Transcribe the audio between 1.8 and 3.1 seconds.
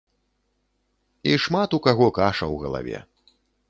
у каго каша ў галаве.